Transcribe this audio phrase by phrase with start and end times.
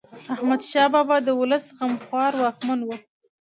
[0.33, 2.89] احمد شاه بابا د ولس غمخوار واکمن و.